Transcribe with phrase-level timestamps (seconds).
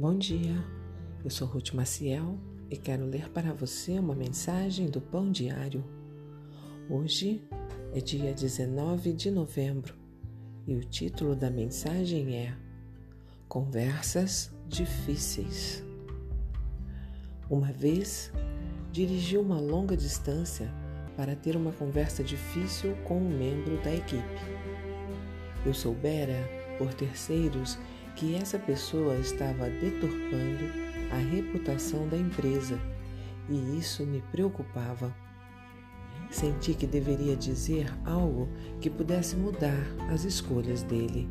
[0.00, 0.64] Bom dia,
[1.24, 2.38] eu sou Ruth Maciel
[2.70, 5.84] e quero ler para você uma mensagem do Pão Diário.
[6.88, 7.42] Hoje
[7.92, 9.96] é dia 19 de novembro
[10.68, 12.56] e o título da mensagem é
[13.48, 15.82] Conversas Difíceis.
[17.50, 18.32] Uma vez
[18.92, 20.72] dirigi uma longa distância
[21.16, 24.22] para ter uma conversa difícil com um membro da equipe.
[25.66, 27.76] Eu soubera por terceiros
[28.18, 30.64] que essa pessoa estava deturpando
[31.12, 32.76] a reputação da empresa
[33.48, 35.14] e isso me preocupava.
[36.28, 38.48] Senti que deveria dizer algo
[38.80, 41.28] que pudesse mudar as escolhas dele.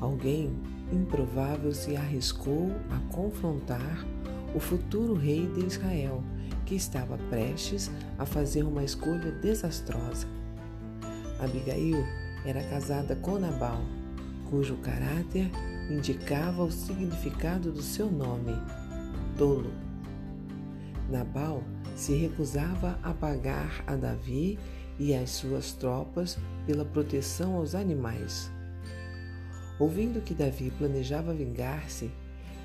[0.00, 0.56] Alguém
[0.90, 4.06] improvável se arriscou a confrontar
[4.54, 6.24] o futuro rei de Israel,
[6.64, 10.26] que estava prestes a fazer uma escolha desastrosa.
[11.38, 12.02] Abigail
[12.46, 13.82] era casada com Nabal
[14.50, 15.50] cujo caráter
[15.90, 18.52] indicava o significado do seu nome,
[19.36, 19.72] tolo.
[21.10, 21.62] Nabal
[21.96, 24.58] se recusava a pagar a Davi
[24.98, 28.50] e às suas tropas pela proteção aos animais.
[29.78, 32.10] Ouvindo que Davi planejava vingar-se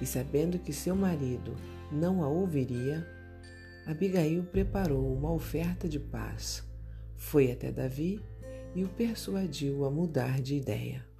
[0.01, 1.55] e sabendo que seu marido
[1.91, 3.07] não a ouviria,
[3.85, 6.63] Abigail preparou uma oferta de paz.
[7.15, 8.19] Foi até Davi
[8.73, 11.12] e o persuadiu a mudar de ideia.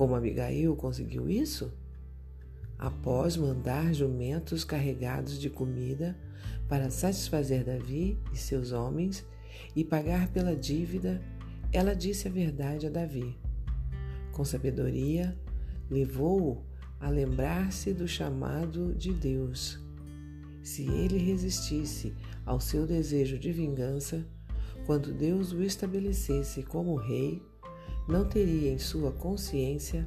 [0.00, 1.70] Como Abigail conseguiu isso?
[2.78, 6.16] Após mandar jumentos carregados de comida
[6.66, 9.22] para satisfazer Davi e seus homens
[9.76, 11.20] e pagar pela dívida,
[11.70, 13.38] ela disse a verdade a Davi.
[14.32, 15.38] Com sabedoria,
[15.90, 16.64] levou-o
[16.98, 19.78] a lembrar-se do chamado de Deus.
[20.62, 22.14] Se ele resistisse
[22.46, 24.26] ao seu desejo de vingança,
[24.86, 27.49] quando Deus o estabelecesse como rei,
[28.10, 30.06] não teria em sua consciência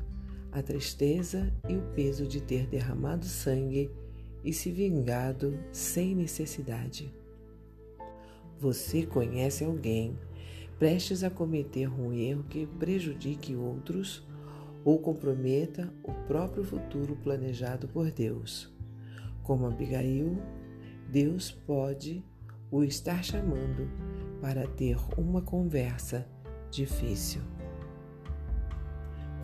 [0.51, 3.89] a tristeza e o peso de ter derramado sangue
[4.43, 7.13] e se vingado sem necessidade.
[8.59, 10.17] Você conhece alguém
[10.77, 14.27] prestes a cometer um erro que prejudique outros
[14.83, 18.69] ou comprometa o próprio futuro planejado por Deus.
[19.43, 20.37] Como Abigail,
[21.09, 22.23] Deus pode
[22.69, 23.89] o estar chamando
[24.41, 26.27] para ter uma conversa
[26.69, 27.41] difícil.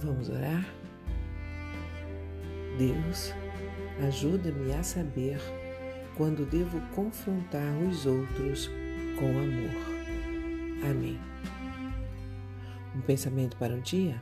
[0.01, 0.65] Vamos orar?
[2.77, 3.33] Deus,
[4.07, 5.37] ajuda-me a saber
[6.15, 8.71] quando devo confrontar os outros
[9.19, 10.89] com amor.
[10.89, 11.19] Amém.
[12.95, 14.21] Um pensamento para o dia?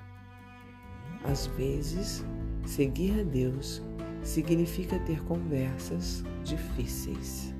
[1.23, 2.25] Às vezes,
[2.65, 3.83] seguir a Deus
[4.23, 7.53] significa ter conversas difíceis.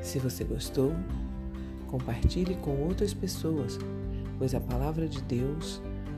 [0.00, 0.94] Se você gostou,
[1.86, 3.78] compartilhe com outras pessoas,
[4.38, 5.82] pois a palavra de Deus